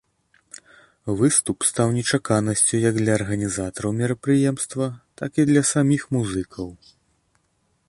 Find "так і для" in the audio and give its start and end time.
5.23-5.63